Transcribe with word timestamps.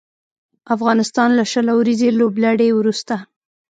افغانستان 0.75 1.29
له 1.39 1.43
شل 1.51 1.67
اوريزې 1.75 2.09
لوبلړۍ 2.19 2.69
وروسته 2.73 3.15